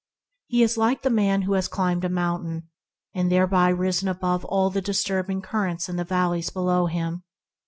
He 0.47 0.63
is 0.63 0.77
like 0.79 1.05
a 1.05 1.11
man 1.11 1.43
who 1.43 1.53
has 1.53 1.67
climbed 1.67 2.03
a 2.03 2.09
mountain 2.09 2.69
and 3.13 3.31
thereby 3.31 3.69
risen 3.69 4.07
above 4.07 4.43
all 4.45 4.71
the 4.71 4.81
disturbing 4.81 5.43
currents 5.43 5.87
in 5.89 5.95
the 5.95 6.03
valleys 6.03 6.49
below 6.49 6.87
him. 6.87 7.21